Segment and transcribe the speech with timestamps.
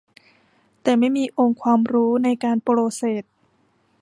[0.81, 3.23] แต่ไม่มีองค์ความรู้ในการโปรเซส